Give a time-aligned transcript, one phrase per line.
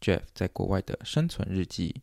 [0.00, 2.02] Jeff 在国外的生存日记。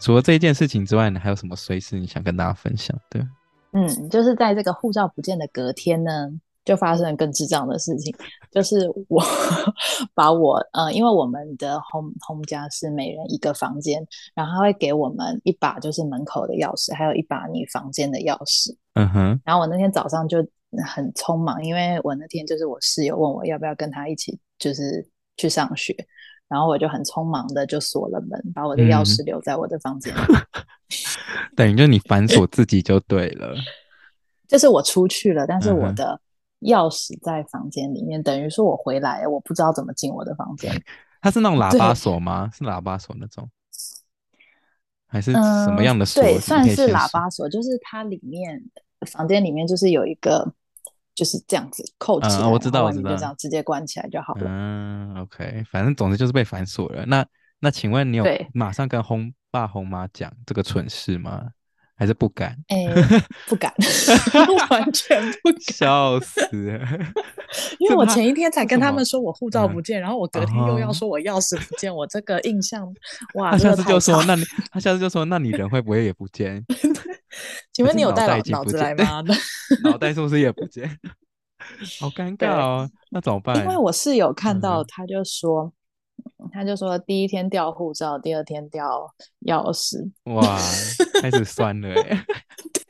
[0.00, 3.20] 除了这一件事情之外，你还有什么随时你想跟大家分享的？
[3.72, 6.30] 嗯，就是在这个护照不见的隔天呢，
[6.64, 8.14] 就发生了更智障的事情，
[8.50, 9.22] 就是我
[10.14, 18.74] 把我呃，因为我们的 home home 家是每人一个房间，然后他会给我们一把就是门口的钥匙，还有一把你房间的钥匙。
[18.94, 19.40] 嗯哼。
[19.44, 20.46] 然后我那天早上就。
[20.86, 25.96] 很匆忙，因为我那天就是我室友问我要不要跟他一起，就是去上学，
[26.46, 30.18] 然后我就很匆忙的就锁了门，把我的钥匙留在我的房间里。
[31.56, 33.54] 等于就你反锁自己就对了。
[34.46, 36.20] 就是我出去了，但是我的
[36.60, 40.70] 钥匙在房间里面，嗯、等于说我回来，我不知道怎么进我的房间。
[41.22, 42.50] 它是那种喇叭锁吗？
[42.52, 43.48] 是喇叭锁那种，
[45.06, 46.22] 还是什么样的锁？
[46.22, 48.62] 嗯、对，算是喇叭锁，就是它里面
[49.10, 50.52] 房间里面就是有一个。
[51.18, 54.42] 就是这样子扣起来，嗯，我知道，我知道，就这样直接关起来就好了。
[54.46, 57.04] 嗯，OK，反正总之就是被反锁了。
[57.06, 57.26] 那
[57.58, 58.24] 那请问你有
[58.54, 61.42] 马上跟轰爸轰妈讲这个蠢事吗？
[61.96, 62.56] 还是不敢？
[62.68, 63.74] 哎、欸，不敢，
[64.70, 66.46] 完全不敢，笑死！
[67.80, 72.86] 因为我前一天才跟他们说我护照不见，然后我隔天又要说我钥匙不见，嗯，我这个印象
[73.34, 76.64] 哇，他下次就说，那你他下次就说，那你人会不会也不见？
[77.72, 79.22] 请问你有带脑子来 吗？
[79.84, 80.88] 脑袋是不是也不见？
[82.00, 83.56] 好尴 尬哦，那怎么办？
[83.58, 85.72] 因为我室友看到，他就说。
[86.52, 89.08] 他就说第一天掉护照，第二天掉
[89.42, 90.10] 钥匙。
[90.24, 90.58] 哇，
[91.22, 92.24] 开始酸了哎！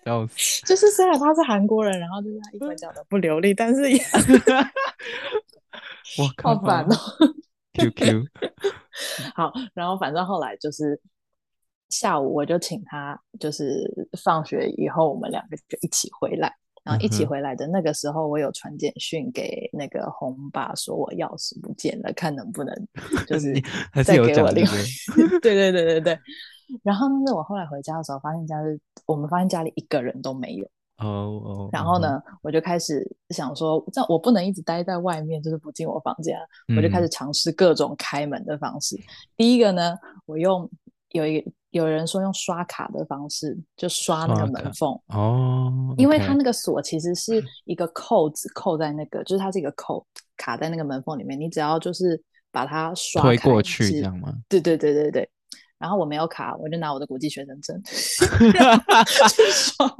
[0.05, 4.03] 笑死就是虽然他是韩国人，然后就是他英文讲的不流利，但是也
[6.19, 6.97] 我靠，好烦哦。
[7.75, 8.25] QQ
[9.35, 10.99] 好，然后反正后来就是
[11.89, 13.85] 下午我就请他，就是
[14.23, 16.53] 放学以后我们两个就一起回来。
[16.85, 22.75] 然后一起回来的那个时候，我有传简讯给那个红爸，说我钥匙不见了，看能不能
[23.29, 23.53] 就是
[24.07, 24.71] 再给我另外。
[25.43, 26.19] 对对对对对。
[26.83, 30.65] 然后呢我后来回家的时候，发现家里我们发现家里一个人都没有。
[30.97, 31.69] 哦哦。
[31.73, 36.39] 然后呢，我就开始想说，这我不能一直待在外面，就是不进我房间，
[36.75, 38.97] 我就开始尝试各种开门的方式。
[39.37, 39.95] 第一个呢，
[40.25, 40.71] 我用
[41.11, 41.53] 有一个。
[41.79, 50.07] 有人说用刷卡的方式，就刷那个门缝哦.因为它那个锁其实是一个扣子扣在那个，就是它是一个扣
[50.37, 54.35] 卡在那个门缝里面，你只要就是把它刷开推过去，这样吗？
[54.49, 55.29] 对对对对对。
[55.79, 58.51] 然后我没有卡，我就拿我的国际学生证 去
[59.53, 59.87] 刷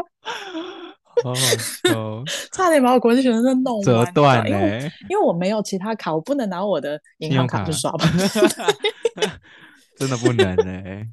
[2.53, 8.07] 差点把我国际学生证弄折断了，因为因为我没有其他卡，我不能拿我的银行卡去刷吧。
[9.97, 11.07] 真的不能哎、欸，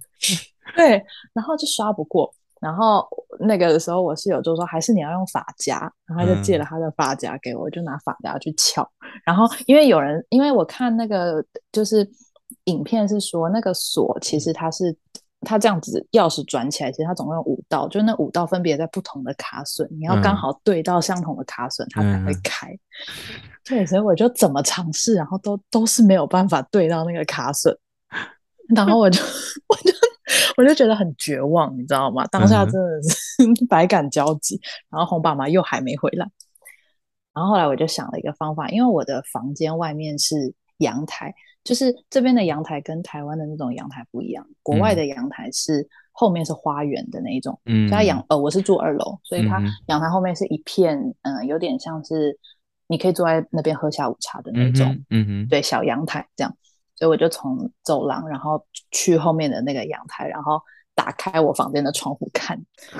[0.76, 1.04] 对，
[1.34, 3.08] 然后就刷不过，然后
[3.40, 8.90] 那个的时候我室友就说，还是你要用发夹，然后他就借了他的发夹给我，嗯、就拿发夹去撬，
[9.26, 12.10] 然后因为有人，因为我看那个就是
[12.66, 14.96] 影片是说那个锁其实它是
[15.42, 22.72] 它这样子钥匙转起来，其实它总共有五道，就那五道分别在不同的卡榫，你要刚好对到相同的卡榫，它才会开。
[22.72, 22.78] 嗯、
[23.64, 27.76] 对，所以我就怎么尝试，然后都都是没有办法对到那个卡榫。
[28.76, 29.22] 然后我就
[29.70, 29.92] 我就
[30.58, 32.26] 我就觉得很绝望，你知道吗？
[32.28, 34.60] 当下真的是 百感交集。
[34.90, 36.28] 然后红爸妈又还没回来，
[37.34, 41.34] 然后后来我就想了一个方法，因为我的房间外面是阳台，
[41.64, 44.48] 就是这边的阳台跟台湾的那种阳台不一样。
[44.64, 52.38] 国外的阳台是后面是花园的那一种，嗯，所以它阳呃我是住二楼，所以它阳台后面是一片嗯、呃，有点像是
[52.88, 56.56] 你可以坐在那边喝下午茶的那种，嗯哼，对，小阳台这样。
[56.96, 60.62] 所以我就从走廊，然后去后面的那个阳台，然后
[60.94, 62.58] 打开我房间的窗户看，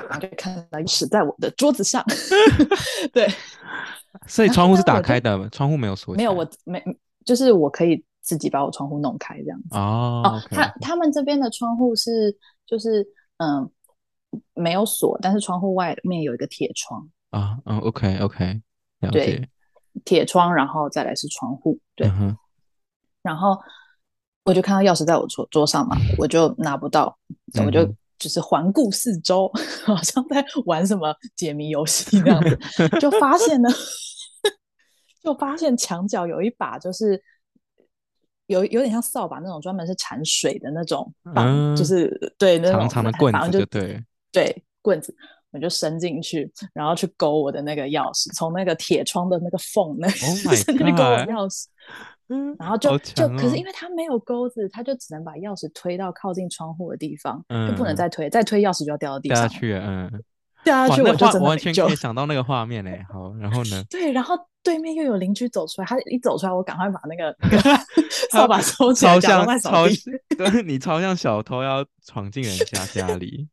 [0.10, 2.04] 然后就看到钥匙在我的桌子上。
[3.14, 3.28] 对，
[4.28, 6.14] 所以窗户是打开的，窗户没有锁。
[6.16, 6.84] 没有，我没，
[7.24, 9.78] 就是我可以自己把我窗户弄开这样子。
[9.78, 13.06] 哦，哦，他他们这边的窗户是，就是
[13.38, 13.70] 嗯，
[14.54, 18.62] 没有锁，但是窗户外面有一个铁窗啊，嗯，OK OK，
[19.00, 19.48] 了解，
[20.04, 22.36] 铁窗，然后再来是窗户，对，嗯、
[23.22, 23.58] 然后
[24.46, 27.18] 我就看到钥匙在我桌桌上嘛，我就拿不到，
[27.56, 27.86] 嗯、我就
[28.18, 29.52] 就是环顾四周，
[29.84, 32.58] 好像在玩什么解谜游戏那样子，
[33.00, 33.70] 就发现呢，
[35.22, 37.22] 就发现墙角有一把就是。
[38.48, 44.00] 有有点像扫把那种，专门是铲水的那种棒，嗯、就是对那种长长的棍子，就对
[44.32, 45.12] 对棍子，
[45.56, 51.66] 我就伸进去，然后去勾我的那个钥匙，从那个铁窗的那个缝那伸进去勾我的钥匙，
[52.30, 60.12] 嗯，然后就、哦、就可是因为它没有钩子，它就只能把钥匙推到靠近窗户的地方，嗯、就不能再推，再推钥匙就要掉到地上去，嗯，
[60.64, 63.04] 掉下去我就真的完全可以想到那个画面嘞。
[63.12, 63.84] 好，然后呢？
[63.90, 64.36] 对，然后。
[64.66, 67.32] 对面又有邻居走出来，他一走出来，我赶快把那个
[68.32, 69.86] 扫把收起来，超像超，
[70.36, 73.48] 对，你超像小偷要闯进人家家里。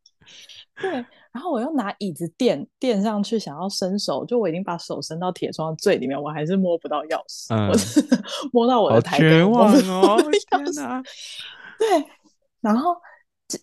[0.81, 0.91] 对，
[1.31, 8.03] 然后我又拿椅子垫垫上去，想要伸手，就我已经把手伸到铁窗最里面，我还是摸不到钥匙，嗯、我是
[8.51, 10.81] 摸到我的台灯，我摸不到钥匙。
[10.81, 11.03] 哪
[11.77, 11.87] 对，
[12.61, 12.95] 然后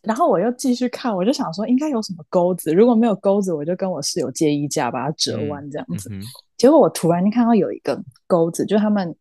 [0.02, 6.08] 然后我又继续看，我就想说应该有什么钩子，如果没有钩子，我就跟我室友借衣架把它折弯这样子。
[6.12, 6.22] 嗯嗯
[6.56, 9.16] 结果我突然间看到有一个钩子，就是他们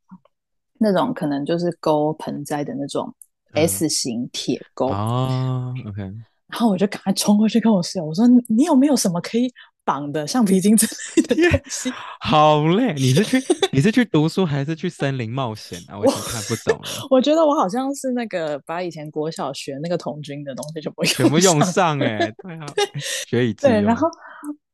[0.77, 3.15] 那种可能就是钩盆栽的那种
[3.53, 5.74] S 型铁钩哦。
[5.88, 6.12] OK，
[6.50, 9.51] 然后我就赶快冲过去跟我室友我说：“你有没有什么可以
[9.86, 13.42] 绑的橡皮筋之类的东西？” 好嘞，你是去
[13.72, 15.98] 你是去读书还是去森林冒险啊？
[15.98, 17.07] 我已经看不懂了。
[17.10, 22.66] 我， 觉得我好像是那个把以前国小学那个童军的东西全部用全部用上哎、欸，对啊，
[23.28, 23.75] 学以致用。
[23.75, 24.07] 对，然后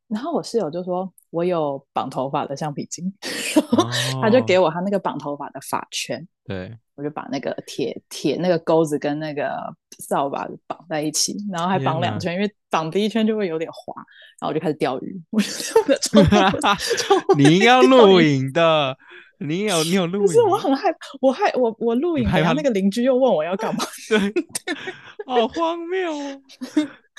[0.08, 1.12] 然后我室友就说。
[1.36, 3.14] 我有绑头发的橡皮筋，
[3.74, 3.90] 哦、
[4.22, 9.52] 他就给我他那个绑头发的发圈，对，我就把那个铁铁那个钩子跟那个
[10.00, 13.94] 扫把绑在一起，然后还绑两圈，因为绑第一圈就会有点滑，
[14.40, 15.22] 然后我就开始钓鱼。
[15.30, 15.48] 我就
[17.38, 18.98] 你要录影的，
[19.40, 20.26] 你有你有录影？
[20.26, 23.84] 不是，我很害怕，我害我我录影，然后那个邻居又问我要干嘛？
[24.08, 24.18] 对，
[25.28, 26.14] 好荒谬。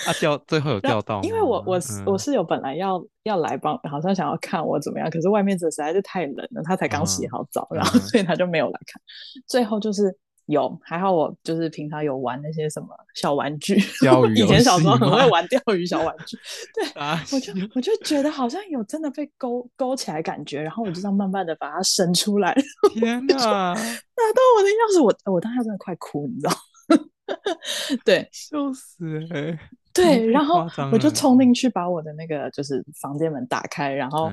[0.04, 9.00] 啊，钓最后有钓到，因为我我我室友本来要要来帮，好像想要看我怎么样，可是外面这实在是太冷了，他才刚洗好澡，然后所以他就没有来看。
[9.46, 10.14] 最后就是
[10.46, 16.36] 有，还好我就是平常有玩那些什么小玩具，钓鱼，以前小时候很会 玩钓鱼小玩具，
[16.74, 16.84] 对，
[17.32, 22.54] 我就我就觉得好像有真的被勾勾起来感觉，然后我就这样慢慢的把它伸出来，
[22.92, 26.52] 天哪，拿到我的钥匙，我我当时真的快哭，你知道。
[28.04, 29.58] 对，笑死哎！
[29.96, 34.30] 对， 然后我就冲进去把我的那个就是房间门打开，然后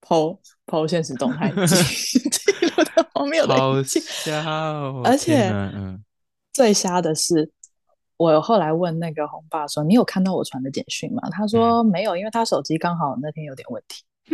[0.00, 4.00] po po 现实动态， 记录的荒谬的一切。
[5.04, 5.48] 而且，
[6.52, 7.50] 最瞎的是，
[8.16, 14.02] 我后来问那个红爸说：“你有看到我传的简讯吗？”他说：“没有，因为他手机刚好那天有点问题。”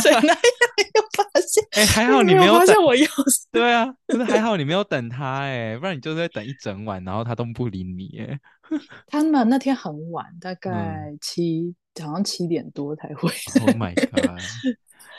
[0.00, 0.36] 所以那天
[0.94, 1.07] 又发
[1.48, 3.44] 现， 哎，还好你没有发现我钥匙。
[3.50, 8.38] 对啊，可是还好你没有等他，哎，不然你就是在等一整晚，然后他都不理你，哎。
[9.08, 13.30] 他们那天很晚，大概七，早上七点多才回。
[13.62, 14.38] Oh my god！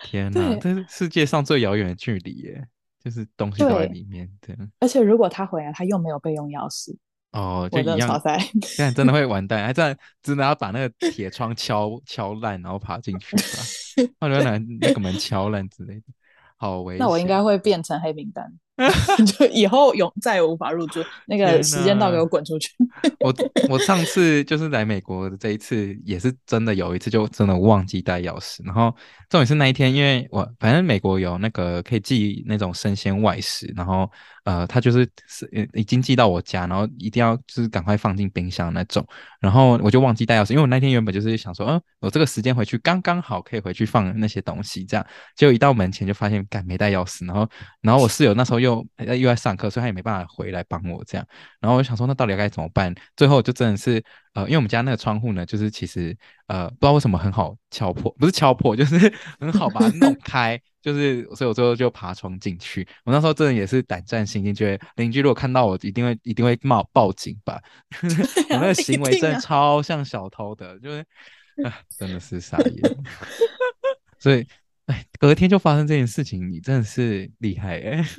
[0.03, 2.63] 天哪，这是世界上最遥远的距离，耶，
[3.03, 4.55] 就是东西都在里面，对。
[4.79, 6.95] 而且如果他回来，他又没有备用钥匙。
[7.31, 8.21] 哦，就一样，
[8.61, 16.03] 现在真的会完蛋，还这样真的要把那个铁窗敲敲烂，然后爬进去吧，或者拿那个门敲烂之类的，
[16.59, 16.99] 好危险。
[16.99, 18.59] 那我应该会变成黑名单。
[19.27, 22.69] 就以后永再也无法入住，那个时间到，给我滚出去！
[23.19, 23.33] 我
[23.69, 28.95] 我上次就是来美国的这一次，也是真的有一次就真的忘记带钥匙，然后
[29.29, 34.09] 重点是那一天，因为我反正美国有那个可以寄那种生鲜外食，然后
[34.45, 39.05] 呃，他就是是已经寄到我家，然后一定要就是赶快放进冰箱那种，
[39.41, 45.05] 然后我就忘记带钥匙，因为我那天原本就是想说，嗯，我这个时间回去刚刚好可以回去放那些东西，这样，
[45.35, 47.47] 结果一到门前就发现，干没带钥匙，然后
[47.81, 48.68] 然后我室友那时候又。
[48.69, 51.27] 又又在上课，所以他也没办法回来帮我这样。
[51.59, 52.93] 然后我就想说，那到底该怎么办？
[53.15, 56.15] 最后就真的是，呃，因为我们家那个窗户呢，就是其实
[56.47, 58.97] 呃，不知道为什么很好敲破，不是敲破，就是
[59.39, 60.59] 很好把它弄开。
[60.81, 62.87] 就是，所以我最后就爬窗进去。
[63.03, 67.61] 我那时候真的也是胆战心惊，觉得邻居如果看到我，一定会一定会冒报警吧。
[68.49, 71.05] 我那个行为真的 超像小偷的，就是
[71.65, 72.97] 啊，真的是傻眼。
[74.19, 74.47] 所以，
[74.89, 78.03] 哎，隔天就发生这件事情，你真的是厉害哎。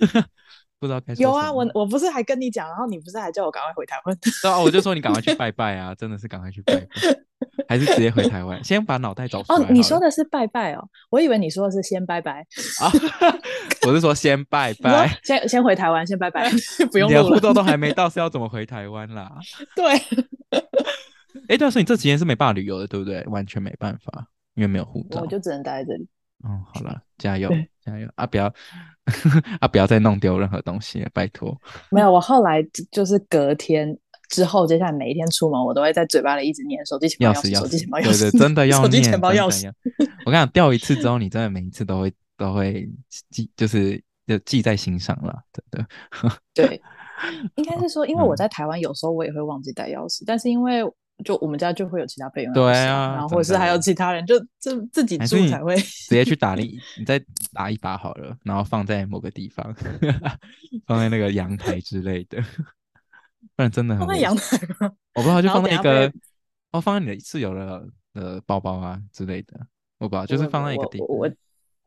[0.79, 4.17] 不知道该说有啊，我我不是还跟你讲，然后你不是还叫我赶快回台湾？
[4.43, 6.89] 对啊，我就说你赶快去拜拜啊，真的是赶快去拜拜，
[7.69, 8.65] 还是直接回台湾？
[8.65, 9.59] 先把脑袋找出来。
[9.59, 12.41] 哦，你说的是拜拜哦，我以为你说的是先拜拜
[12.81, 12.89] 啊。
[13.87, 16.50] 我是说先拜拜，先先回台湾，先拜拜，
[16.91, 17.11] 不用。
[17.11, 19.31] 连护照都还没到，是要怎么回台湾啦？
[19.77, 19.93] 对，
[21.47, 23.23] 哎，对啊，所以你这几天是没办法旅游的，对不对？
[23.25, 26.09] 完全没办法，因为没有护照，我就只能待在这里。
[26.42, 27.50] 哦，好了，加油
[27.85, 28.26] 加油啊！
[28.26, 28.47] 不要
[29.61, 29.68] 啊！
[29.68, 31.54] 不要再弄丢任何东西，拜托。
[31.90, 33.94] 没有，我后来就是隔天
[34.30, 39.70] 之后，接下来每一天出门，我都会在嘴巴里一直念手机钱包钥匙，手机钱包钥匙，对对，真的要念手机钱包钥匙。
[40.25, 42.88] 我跟你讲，掉一次之后，你真的每一次都会都会
[43.30, 45.87] 记，就是就记在心上了，真的。
[46.54, 46.80] 对，
[47.56, 50.82] 应该是说，因为我在台湾，有时候我也会忘记带钥匙，嗯、但是因为。
[51.25, 57.23] 就我们家就会有其他备用，对啊，然后或者是还有其他人，就自自己住才会直接去打你， 你再
[57.53, 59.75] 打一把好了，然后放在某个地方，
[60.87, 62.41] 放在那个阳台之类的，
[63.57, 64.93] 不然真的很放在阳台吗？
[65.15, 66.12] 我不知道，就放在一个
[66.73, 69.59] 哦，放在你的室友的的包包啊之类的，
[69.99, 71.33] 我不知道，就是放在一个地方，我，我，我，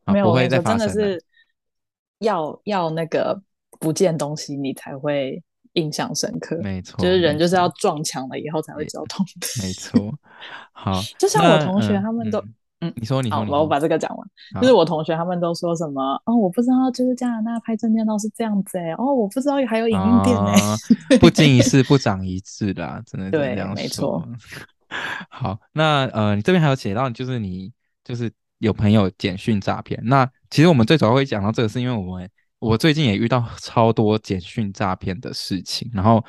[0.05, 1.25] 我没有，不会再发生了，真的是
[2.19, 3.41] 要要那个
[3.79, 5.41] 不见东西你才会。
[5.73, 10.13] 印象深刻，没错，就是人就是要撞墙了以后才会知道痛的，没错。
[10.71, 12.43] 好， 就像我同学他们都，
[12.81, 14.27] 嗯，你说你好，我把这个讲完。
[14.61, 24.23] 就是我同学他们都说什么，哦，我不知道，就是加拿大拍证件照是这样子哎，哦，我不知道还有影印店哎，不经一事不长一智啦，真的对，没错。
[25.29, 27.71] 好，那呃，你这边还有写到，就是你
[28.03, 32.29] 就是有朋友简讯诈骗，那其实我们最主要会讲到这个，是因为我们。
[32.63, 36.23] 我最近也遇到超多简讯诈骗的事情，然后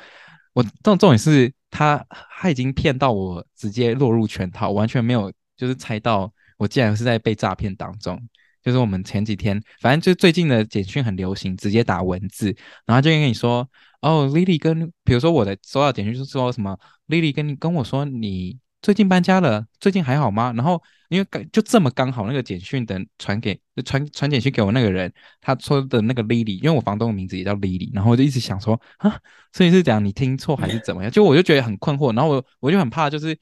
[0.53, 8.21] 我这种重点是他他已经骗到我直接落入圈套，完全没有就是猜到我竟然是在被诈骗当中。
[8.61, 12.47] 就是我们前几天，反正就最近的简讯很流行，直接打文字，
[12.87, 13.69] 然后就跟你说，
[14.01, 16.75] 哦，Lily 跟比如说我的收到简讯是说什么
[17.07, 20.53] ，Lily 跟跟我说你最近搬家了，最近还好吗？
[20.55, 20.79] 然后。
[21.07, 29.15] 因为刚就这么刚好，那个简讯的传给传传简讯给我那个人，他说的那个 Lily，因为我房东的名字也叫 Lily，然后我就一直想说啊，
[29.53, 31.11] 所以是讲你听错还是怎么样？
[31.11, 33.37] 就我就觉得很困惑，然后我我就很怕，就是。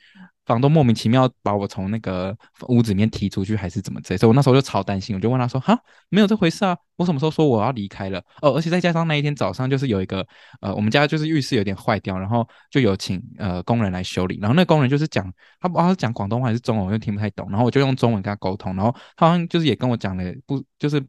[0.45, 2.35] 房东莫名其妙把我从那个
[2.67, 4.17] 屋子里面踢出去，还是怎么着？
[4.17, 5.77] 所以我那时候就超担心，我就问他说：“哈，
[6.09, 8.19] 没有这回事啊，我什么时候说我要离开了？
[8.41, 10.25] 哦，而且再加上那一天早上就是有一个
[10.61, 21.01] 呃，我们家就是浴室有点坏掉，然后就有请呃工人来修理，然后那工人就是讲他不知道是讲广东话还是中文，我又听不太懂，然后我就用中文跟他沟通，然后他好像就是也跟我讲了不就是。”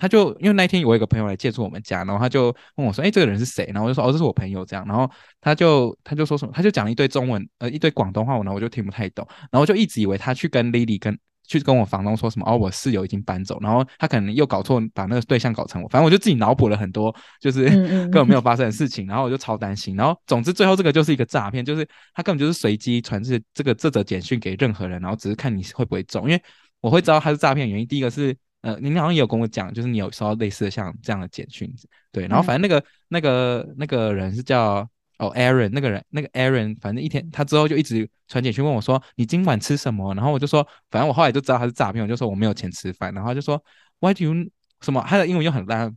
[0.00, 5.08] 他就因为那一天我有一个朋友来借住我们家，然后他就问我说：“哎，这个人是谁？”然后我就说：“哦，这是我朋友。”这样，然后
[5.40, 17.64] 他就他就说什么，他就讲了一堆中文，呃，一堆广东话，然后我就听不太懂，然后我就一直以为他去跟 Lily 跟去跟我房东说什么：“哦，我室友已经搬走。”然后他可能又搞错，把那个对象搞成我，反正我就自己脑补了很多，就是
[18.08, 19.96] 根本没有发生的事情，然后我就超担心。
[19.96, 26.42] 然后总之最后这个就是一个诈骗，就是他根本就是随机传这这个这则简讯给任何人，然后只是看你会不会中，因为
[26.80, 28.36] 我会知道他是诈骗原因，第一个是。
[28.62, 31.72] 呃，你好像也有跟我讲，就是你有收到类似的像这样的简讯，
[32.12, 34.88] 对，然后反正那个、嗯、那个那个人是叫
[35.18, 40.14] 哦 Aaron，那个人那个 Aaron，反正一天他之后就一直传简讯问我说，你今晚吃什么？
[40.14, 43.62] 然后我就说，反正我后来就知道他是诈骗，我就说我没有钱吃饭，然后他就说
[44.00, 44.50] Why do you
[44.80, 45.04] 什么？
[45.08, 45.96] 他的英文又很烂。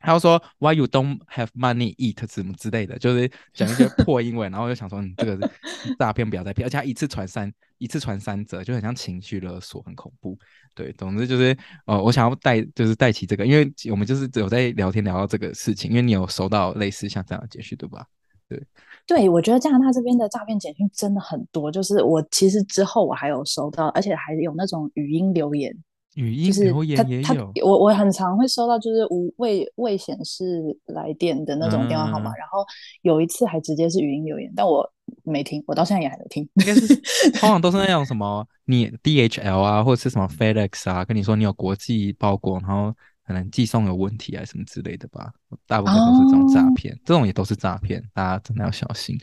[0.00, 10.36] 他又说 Why you don't have money eat 什么之类的，就是讲一些破英文， 然后我就想说，你这个是诈骗，不要再骗，而且他一次传三，一次传三则，就很像情绪勒索，很恐怖。
[10.74, 18.06] 对，总之就是，呃，我想要带，就是带起这个，因为我们就是有在聊天聊到这个事情，因为你有收到类似像这样的简讯，对吧？
[18.48, 18.60] 对，
[19.06, 25.76] 对，我觉得加拿大这边的诈骗简讯真的很多，就是我其实之后我还有收到，而且还有那种语音留言。
[26.14, 32.64] 语音留言也有，我我很常会收到，就是无未未显示来电的那种电话号码，嗯、然后
[33.02, 34.84] 有一次还直接是语音留言，但我
[35.22, 36.42] 没听，我到现在也还没听。
[36.54, 36.96] 应该是
[37.38, 42.92] 通常都是那种什么你 DHL 啊，或者是什么 FedEx 啊，跟你说你有国际包裹，然后
[43.24, 45.32] 可能寄送有问题啊什么之类的吧，
[45.68, 49.16] 大部分都是这种诈骗，哦、这种也都是诈骗，大家真的要小心。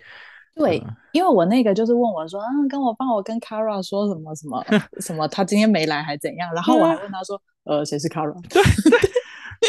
[0.57, 4.63] 对，因为我那个就是问我说，嗯，跟我帮我跟 Kara 说什么什么
[4.99, 6.53] 什么，他今天没来还怎样？
[6.53, 8.33] 然后我还问他说，呃，谁是 Kara？
[8.49, 8.61] 对，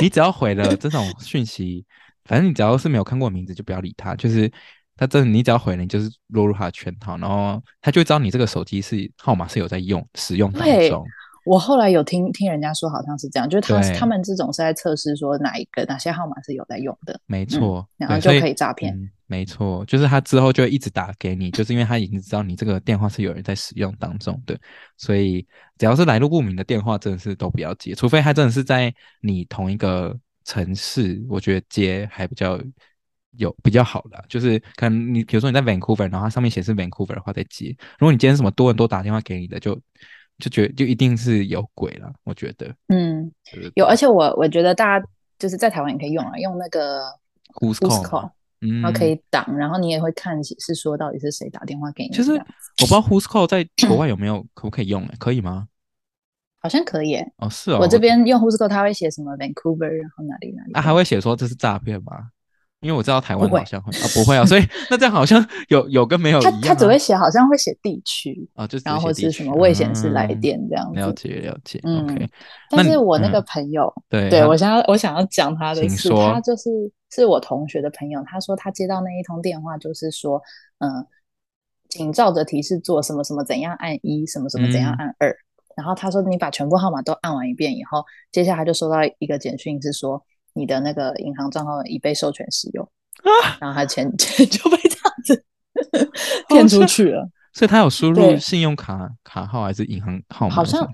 [0.00, 1.85] 你只要回了这种讯息，
[2.25, 4.14] 反正你只要是没有看过名字，就不要理他。
[4.14, 4.50] 就是
[4.97, 11.04] 他真的，你只要回了，你就是落入他的圈套，然后他就知道你这个手机是号码是有在用使用当中。
[11.45, 19.11] 我后来有听听人家说，好像是这样，就是他他们这种是在测试说哪一个哪些号码是有在用的，没错，然后就可以诈骗。
[19.28, 24.58] 没错，就是他之后就会一直打给你，就是因为他已经知道你这个电话是有人在使用当中的，
[24.97, 32.61] 所以只要是来路不明的电话，真的是都不要接，除非他真的是在你同一个城市，我觉得接还比较
[33.37, 39.80] 有比较好的，就是可能你比如说你在 Vancouver，然后它上面显示 Vancouver 的话再接，如果你今天什么多人多打电话给你的，就。
[40.40, 43.28] 就觉得就一定是有鬼了，我觉得，嗯，
[43.75, 45.04] 有，而且我我觉得大家
[45.37, 47.06] 就是在台湾也可以用啊，用那个
[47.54, 52.10] Who's Call，然后可以挡，然后你也会看是说到底是谁打电话给你。
[52.10, 52.38] 其实我
[52.78, 55.08] 不知道 Who's Call 在 国外有没有可不可以用？
[55.18, 55.68] 可以吗？
[56.60, 57.16] 好像可以。
[57.36, 57.78] 哦，是哦。
[57.80, 60.72] 我这边用 Who's Call，他会写什么 Vancouver，然后哪里哪里。
[60.72, 62.12] 啊，还会写说这是诈骗吗？
[62.80, 66.60] 因为我知道台湾好像会啊，不会啊，所以 那这样好像有有跟没有一样。
[66.60, 71.00] 他他只会写，好像会写地区啊，就然后或是什么未显示来电这样子。
[71.00, 71.80] 了解了解。
[71.82, 72.28] 嗯。
[72.70, 76.70] 但是我那个朋友，对对我想要我想要讲他的是，他就是
[77.10, 80.42] 是我同学的朋友，他说他接到那一通电话，就是说，
[80.78, 81.06] 嗯，
[81.88, 85.36] 请照着提示做什么什么怎样按一，什么什么怎样按二，
[85.76, 90.24] 然后他说你把全部号码都按完一遍以后，接下来就收到一个简讯是说。
[90.54, 92.84] 你的那个银行账号已被授权使用，
[93.22, 95.44] 啊、然后他钱 钱就被这样子
[96.48, 97.28] 骗出去了。
[97.58, 100.54] 所以他有输入信用卡卡号还是银行号码？
[100.54, 100.88] 好像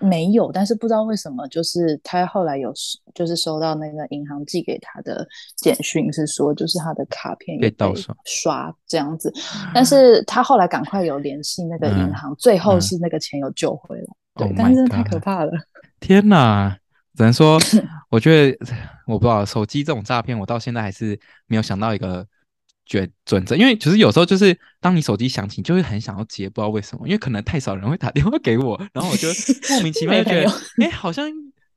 [0.00, 2.72] 没有，但是不知道为什么，就是他后来有
[3.14, 5.24] 就是收到那个银行寄给他的
[5.56, 7.94] 简讯，是说就是他的卡片被盗
[8.24, 9.32] 刷这样子。
[9.72, 14.04] 但是他后来赶快有联系那个银行，嗯、最后是那个钱有救回来。
[14.34, 15.52] 嗯、对，oh、但是太可怕了！
[16.00, 16.76] 天哪！
[17.14, 17.60] 只能说，
[18.10, 18.58] 我觉得
[19.06, 21.16] 我不知道手机这种诈骗，我到现在还是
[21.46, 22.26] 没有想到一个
[22.86, 23.56] 准准则。
[23.56, 29.28] 因为其实有时候就是当你手机响起，你就会很想要接，不知道为什么，因为可能太少人会打电话给我，然后我就
[29.70, 31.30] 莫名其妙就觉得，哎、欸，好像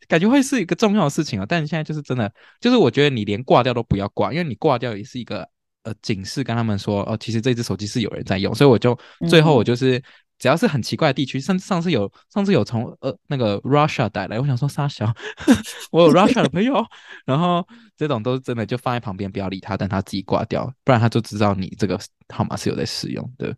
[0.07, 1.45] 感觉会是一个重要的事情啊。
[1.47, 5.47] 但是现在就是真的，就是我觉得你连挂掉都不要挂，因为你挂掉也是一个
[5.83, 8.97] 呃警示，跟他们说哦，其实这只手机是有人在用，所以我就
[9.29, 10.01] 最后我就是。
[10.37, 15.13] 只要是很奇怪的地区，上上次有上次有从呃那个 Russia 带来，我想说沙小，
[15.91, 16.85] 我有 Russia 的朋友，
[17.25, 17.65] 然后
[17.95, 21.97] 这种都是真的，就放在旁边不要理他，等他自己挂掉，不然他就知道你这个
[22.33, 23.55] 号码是有在使用的，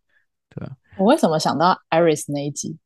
[0.55, 0.67] 对。
[0.97, 2.77] 我为什么想到 Iris 那一集？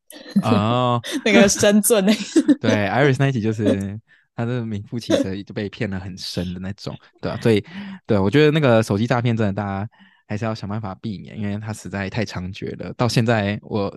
[0.41, 3.99] 哦， 那个深圳那个， 对，Iris 那一集就是
[4.35, 7.63] 他是名副其实就被骗了很深的那种，对啊，所以
[8.05, 9.89] 对我觉得那个手机诈骗真的大家。
[10.31, 12.93] 还是要想办法避免，因为它实在太猖獗了。
[12.93, 13.93] 到现在，我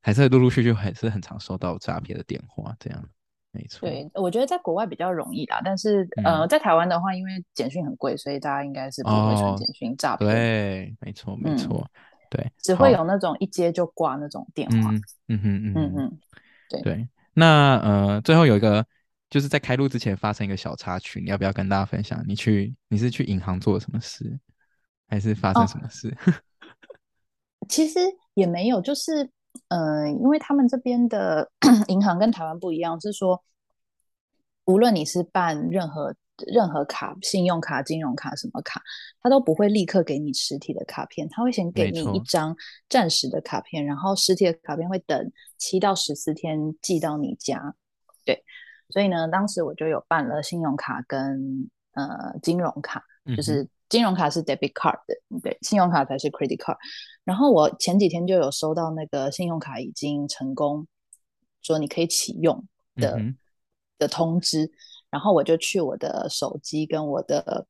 [0.00, 3.08] 还是陆陆续续还是很常收到诈骗的电话，这样
[3.50, 3.80] 没错。
[3.88, 10.30] 对，我觉得在国外比较容易啦，但是、嗯、呃，在台湾的话，因为简讯很贵，所以大家应该是不会传简讯诈骗。
[10.30, 11.90] 对，没错，没错，嗯、
[12.30, 14.92] 对，只会有那种一接就挂那种电话。
[15.26, 16.18] 嗯哼嗯嗯嗯嗯，
[16.70, 17.08] 对对。
[17.32, 18.86] 那呃，最后有一个
[19.28, 22.22] 就是在开录之前发生一个小插曲，你要不要跟大家分享？
[22.28, 24.38] 你去你是去银行做了什么事？
[25.06, 26.08] 还是发生什么事？
[26.08, 26.32] 哦、
[27.68, 28.00] 其实
[28.34, 29.24] 也没有，就是
[29.68, 31.50] 嗯、呃，因为他们这边的
[31.88, 33.42] 银行跟台湾不一样，是说
[34.64, 36.14] 无论你是办任何
[36.52, 38.82] 任何卡，信用卡、金融卡什么卡，
[39.22, 42.56] 他都不会立刻给你实体的卡片，他会先给你一张
[42.88, 47.74] 暂时的卡片，然后实体的卡片会等七到十四天寄到你家。
[48.24, 48.42] 对，
[48.88, 53.04] 所以呢，当时我就有办了信用卡跟呃金融卡，
[53.36, 53.68] 就是。
[53.84, 56.76] 嗯金融卡是 debit card 的，对，信用卡才是 credit card。
[57.22, 60.86] 然后我前几天就有收到那个信用卡已经成功
[61.62, 62.64] 说你可以启用
[62.96, 63.36] 的、嗯、
[63.98, 64.72] 的通知，
[65.10, 67.66] 然后我就去我的手机跟我的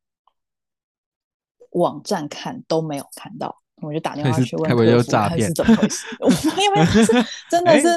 [1.72, 6.06] 网站看都没有看到，我就打电话 去问客服看是怎么回事。
[6.20, 7.12] 我因为是
[7.50, 7.88] 真的是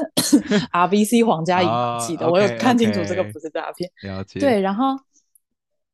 [0.73, 3.89] RBC 皇家银行寄的，哦、我有看清楚这个不是诈骗。
[4.01, 4.39] 了解。
[4.39, 4.99] 对，然后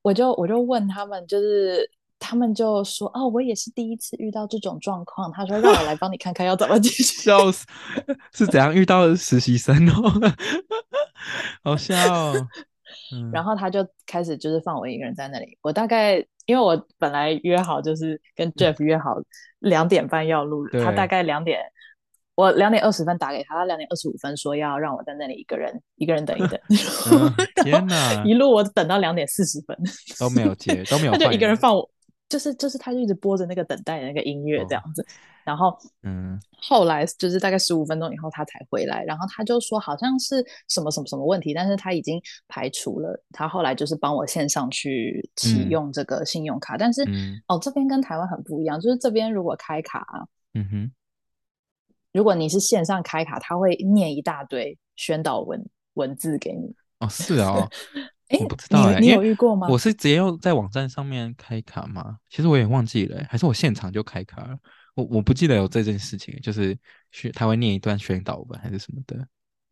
[0.02, 1.92] 我就我就问他们，就是。
[2.26, 7.04] 他们就说：“哦，我也是第一次遇到这种状况。”他说：“让我来帮你看看要怎么解决。
[7.22, 7.66] ”笑死，
[8.34, 10.34] 是怎样遇到的实习生哦？
[11.66, 12.34] 好笑哦。
[13.34, 15.58] 然后他就开始就是放我一个人在那里。
[15.62, 19.18] 我大概因为我本来约好就是跟 Jeff 约好
[19.60, 21.60] 两点半要录，他大概两点，
[22.36, 26.58] 我两点二十分打给他，他两点二十五分说要让我在那里一个人一个人等一等。
[27.64, 28.24] 天哪！
[28.24, 29.78] 一路我等到两点四十分
[30.18, 31.90] 都没有接，都没有，他就一个人放我。
[32.30, 35.06] 就是就是，他就一直播着那个等待的那个音乐这样子，哦、
[35.44, 43.24] 然后嗯，后来就是大概十五分钟以后他才回来，然后他就说好像是什么什么什么问题，但是他已经排除了。
[43.32, 50.92] 他后来就是帮我线上去启用这个信用卡，嗯、但是、嗯、哦这边跟台湾很不一样，就是这边如果开卡，嗯哼，
[52.14, 56.74] 如果你是线上开卡，他会念一大堆宣导文文字给你。
[57.00, 57.70] 哦，是啊、哦。
[58.40, 59.68] 我不知道哎、欸，你有遇过吗？
[59.70, 62.18] 我是直接用在网站上面开卡吗？
[62.30, 64.58] 其实我也忘记了、欸，还是我现场就开卡了？
[64.96, 66.78] 我我不记得有这件事情，就是
[67.12, 69.28] 学他会念一段宣导文还是什么的。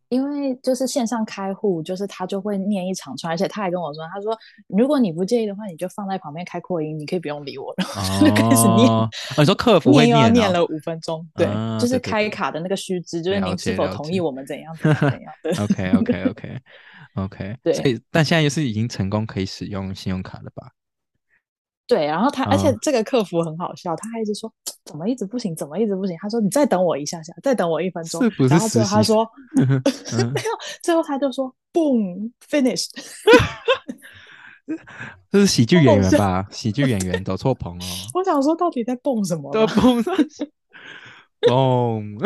[0.10, 8.89] 因为就是线上开户，就是他就会念一长串，而且他还跟我说，他说如果你不介意的话，你就放在旁边开扩音，你可以不用理我，然后就开始念。
[8.89, 15.63] 哦，你说客服会念、哦，念，念了五分钟，对，啊、就是开卡的那个须知，就是你是否同意我们怎样怎样怎样。
[15.63, 16.58] OK OK OK。
[17.15, 20.71] OK，对，所以但现在就是已经成功可以使用信用卡了吧？
[21.88, 24.50] 对，然后他，哦而且这个客服很好笑，他还一直说
[24.86, 26.15] 怎么一直不行，怎么一直不行。
[26.21, 28.24] 他说你再等我一下下，再等我一分钟。
[28.24, 30.50] 是不是然后最后他说 嗯、没有，
[30.82, 32.88] 最后他就说 boom finished。
[35.30, 36.47] 这是喜剧演员吧？
[36.50, 37.86] 喜剧演员走错棚哦。
[38.13, 39.52] 我想说，到底在蹦什么？
[39.52, 40.50] 都蹦上去，
[41.41, 42.17] 蹦，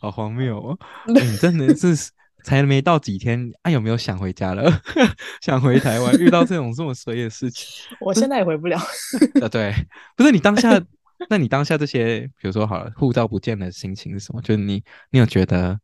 [0.00, 0.78] 好荒谬哦！
[1.12, 2.12] 欸、你真的是
[2.44, 4.70] 才没到几天，啊，有没有想回家了？
[5.42, 6.14] 想回台湾？
[6.18, 7.68] 遇到这种这么衰的事情，
[8.00, 8.78] 我现在也回不了。
[9.42, 9.72] 啊，对，
[10.16, 10.80] 不是你当下，
[11.28, 14.40] 那你当下这些，比如说好了，护照不见的心情是什么？
[14.42, 15.78] 就是你，你有觉得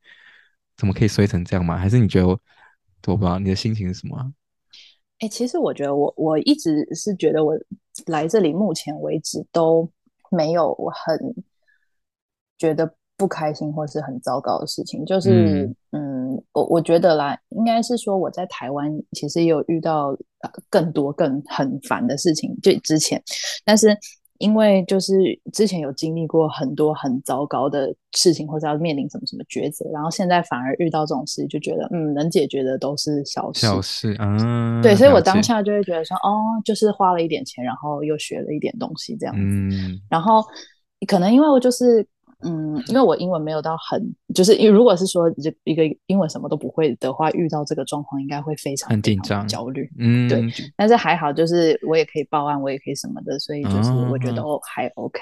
[0.77, 1.77] 怎么可以衰成这样吗？
[1.77, 2.41] 还是你觉得我，
[3.07, 4.33] 我不知道你的心情是什么？
[5.21, 7.55] 哎、欸，其实我觉得我我一直是觉得我
[8.07, 9.89] 来这里目前为止都
[10.31, 11.35] 没有很
[12.59, 15.73] 觉得不开心或是很糟糕的事情，就是
[16.55, 20.17] 我我觉得啦，应该是说我在台湾其实也有遇到
[20.71, 23.23] 更多更很烦的事情，就之前，
[23.67, 23.95] 但是。
[24.39, 25.15] 因为就是
[25.53, 33.61] 之前有经历过很多很糟糕的事情，或者要面临什么什么抉择，然后现在反而遇到这种事，就觉得嗯，能解决的都是小事。
[33.61, 39.41] 小事，嗯，对，所以我当下就会觉得说，哦，就是花了一点钱，然后又学了一点东西，这样子。
[39.41, 40.45] 嗯，然后
[41.07, 42.05] 可能因为我就是。
[42.45, 49.91] 嗯，因为我英文没有到很，就是因为如果是说这一个英文什么都不会的话，遇到这个状况应该会非常很紧张、焦虑。
[49.99, 50.45] 嗯，对。
[50.77, 55.21] 但是还好，就是我也可以报案，我也可以什么的，所以就是我觉得哦还 OK。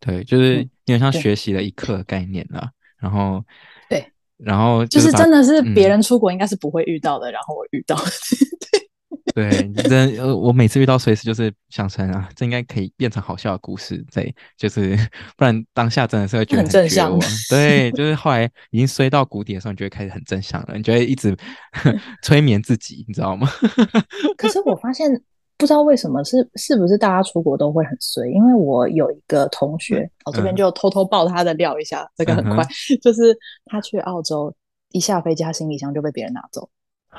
[0.00, 2.70] 对，就是有点像学习了一课概念啦。
[2.98, 3.44] 然后
[3.88, 4.06] 对，
[4.38, 7.96] 然后就是真的是别人出国应该是不会遇到的，然后我遇到。
[7.96, 8.80] 对，
[9.34, 14.96] 真呃，我每次遇到衰事，就是想成啊，这应该可以变成好笑的故事，对，就是
[15.36, 17.18] 不然当下真的是会觉得很，很正向。
[17.50, 21.36] 对，就是后来已经衰到谷底的时候，你就会开始很正向了，你就会一直
[22.22, 23.48] 催眠自己，你知道吗？
[24.38, 25.10] 可是我发现，
[25.56, 28.30] 不知道为什么是是不是大家出国都会很衰？
[28.30, 34.54] 因为我有一个同学，我、这边就偷偷爆他的料一下，嗯、这个很快，嗯、就是他去澳洲，
[34.92, 36.70] 一下飞机，他行李箱就被别人拿走。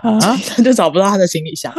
[0.01, 0.19] 啊！
[0.19, 1.73] 他 就找不到他的行李箱。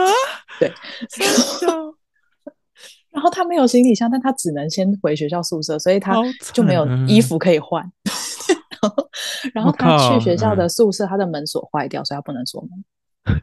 [0.59, 0.73] 对，
[3.11, 6.15] 然后他没有行李箱，但他只能先回学校宿舍，所以他
[6.53, 7.85] 就没有衣服可以换。
[9.55, 12.71] 然后他去学校的宿舍，他的门锁坏掉，所以他不能锁门。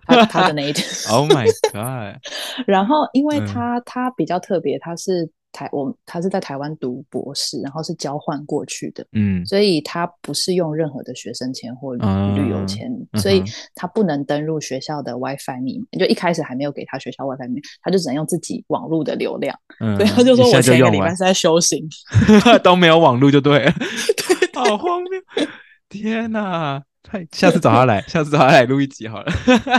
[0.06, 2.22] 他他的那一天，Oh my god！
[2.66, 5.32] 然后因为他他比较特别，他是。
[5.54, 13.42] 台我他是在台湾读博士，然后是交换过去的，嗯，所以他不是用任何的学生签或旅游签，嗯，所以
[13.76, 21.88] 他不能登入学校的 WiFi 密码，就一开始还没有给他学校 WiFi 密码，他就只能用自己网络的流量，嗯，所以他就说我前一个礼拜是在修行，
[22.64, 23.72] 都没有网络就对了，
[24.52, 25.48] 对，好荒谬，
[25.88, 29.32] 天哪，太，下次找他来，下次找他来录一集好了，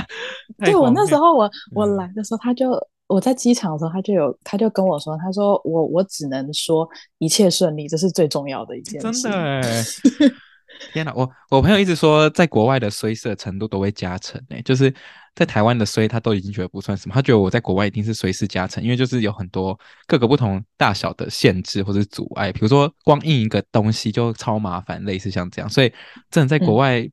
[0.65, 2.71] 对，我那时候我我来的时候他就。
[3.07, 6.89] 我在机场的时候，他就有，他就跟我说，他说我我只能说
[7.19, 9.23] 一切顺利，这是最重要的一件事。
[9.23, 9.85] 真的，
[10.93, 11.13] 天哪！
[11.15, 14.93] 我我朋友一直说，在国外的衰色程度都会加成，诶，就是
[15.35, 25.93] 在台湾的衰，他都已经觉得不算什么，他觉得我在国外一定是衰事加成，因为就是有很多各个不同大小的限制或者阻碍，比如说光印一个东西就超麻烦，类似像这样，所以
[26.31, 27.07] 真的在国外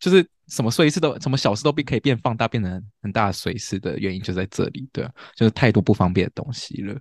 [0.00, 0.26] 就是。
[0.48, 5.04] 嗯什么碎事都，什么小事都可以变放大，变成很大的衰事的原因就在这里，对，
[5.36, 6.98] 就是太多不方便的东西了，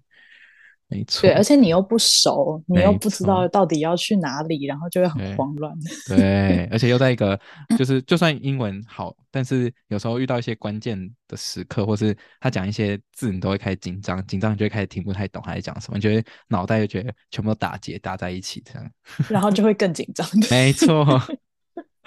[0.90, 1.22] 没错。
[1.22, 5.74] 对，而且你又不熟，你又不知道到底要去哪里，然后就会很慌乱。
[6.10, 7.40] 对，对而且又在一个，
[7.80, 18.92] 就是就算英文好，但是有时候遇到一些关键的时刻，或是他讲一些字，你都会开始紧张，紧张你就会开始听不太懂他在讲什么，你觉得脑袋就觉得全部都打结打在一起这样，
[19.30, 20.28] 然后就会更紧张。
[20.50, 21.22] 没错。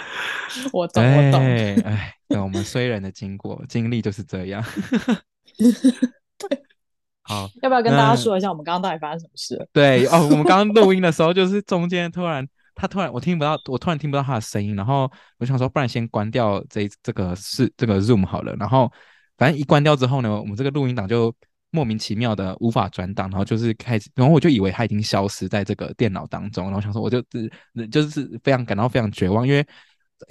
[0.73, 1.41] 我懂，我懂。
[1.43, 4.65] 哎，对，我们衰人的经过经历就是这样。
[5.57, 6.63] 对，
[7.23, 9.69] 好，要不要跟大家说一下我们刚刚到底发生什么事？
[9.73, 18.55] 对哦，我们刚刚录音的时候，就是中间突然他突然我听不到，我突然听不到他的声音，然后我想说，不然先关掉这这个是这个 Zoom 好了。
[18.57, 18.91] 然后
[19.37, 21.35] 反正一关掉之后呢，我们这个录音档就
[21.71, 29.65] 莫名其妙的无法转档，然后就是开始，然后我就以为他已经消失在这个电脑当中，然后想说，我就是就是非常感到非常绝望，因为。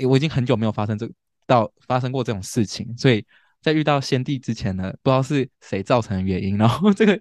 [0.08, 1.10] 我已经很久没有发生这
[1.48, 3.26] 到发生过这种事情，所以
[3.62, 7.20] 在遇到先帝之前呢，不知道是谁造成的原因，然后这个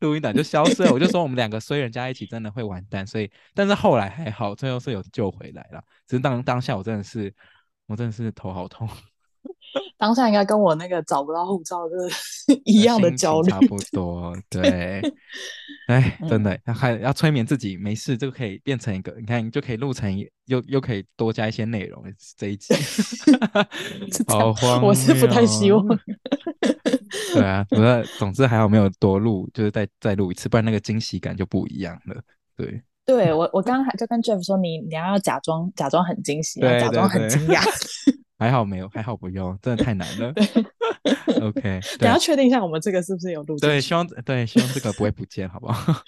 [0.00, 0.92] 录音档就消失了。
[0.92, 5.82] 我就说我们两个虽然加一起真的会完蛋，所以但是后来还好，最后是有救回来了。
[6.06, 7.32] 只是当当下我真的是
[7.86, 8.88] 我真的是头好痛。
[9.98, 11.96] 当下应该跟我那个找不到护照的
[12.64, 14.36] 一样的焦虑，差不多。
[14.48, 15.00] 对，
[15.88, 20.10] 哎，真的，还要催眠自己，没事，这个可以变成一个，你看，就可以录成，
[20.46, 22.02] 又又可以多加一些内容。
[22.36, 22.74] 这一集，
[24.26, 25.86] 好慌，我是不太希望。
[27.34, 32.22] 对啊，不过总之还好没有多录，就是再再录一次，不然那个惊喜感就不一样了。
[32.56, 37.62] 对，对我我刚刚还就跟 Jeff 说，你你要假装假装很惊喜，假装很惊讶。
[38.40, 40.32] 还好没有， 还好不用，真的太难了。
[41.42, 43.58] OK， 等要确定一下，我们这个是不是有录？
[43.58, 46.02] 对，希望对，希望这个不会不见，好不好？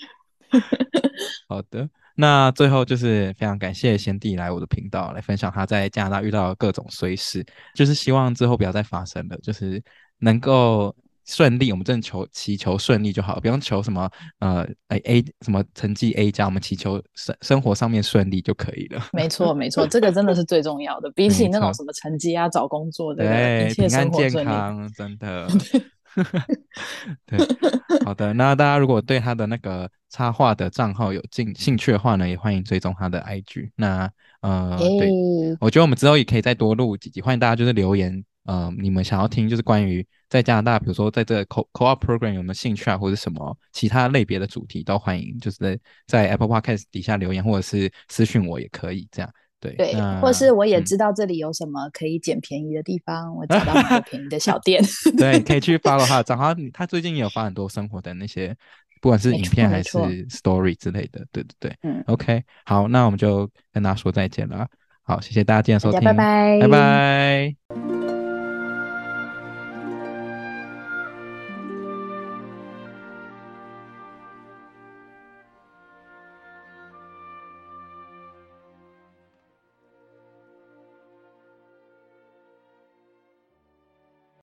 [1.48, 9.82] 好的，那最后就是非常感谢贤弟来我的频道来分享他在加拿大遇到的各种衰事，就是希望之后不要再发生了，就是
[10.18, 10.96] 能够。
[11.26, 19.02] 顺利，我们真的求祈求顺利就好，不用求什么呃，哎 A 什么成绩 A 加，我们祈求生生活上面顺利就可以了。
[19.12, 25.48] 没错没错，这个真的是最重要的，比起那种什么成绩啊、找工作的，对，一切平安健康，真的。
[27.24, 27.38] 对，
[28.04, 33.70] 好的，那大家如果对他的那个插画的账号有进兴趣的话呢，也欢迎追踪他的 IG。
[33.76, 34.10] 那
[34.42, 35.10] 呃，欸、对，
[35.58, 38.22] 我觉得我们之后也可以再多录几集，欢迎大家就是留言。
[38.44, 49.30] 呃，你们想要听就是关于在加拿大，比如说在这个 co co-op program 有没有兴趣啊，或者什么其他类别的主题都欢迎，就是在在 Apple Podcast 底下留言，或者是私讯我也可以这样。
[49.60, 54.82] 对对，或是我也知道这里有什么可以捡便宜的地方，嗯、我找到很多便宜的小店。
[55.16, 58.52] 对，可以去 follow 他的账号，他最近也有发很多生活的那些，
[59.00, 61.24] 不管是影片还是 story 之类的。
[61.30, 64.66] 对对对，嗯，OK，好，那我们就跟大家说再见了。
[65.04, 68.01] 好，谢谢大家今天收听，拜拜，拜拜。